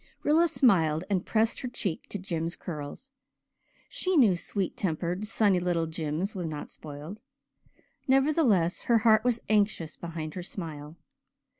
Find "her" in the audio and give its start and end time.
1.59-1.67, 8.89-8.97, 10.33-10.41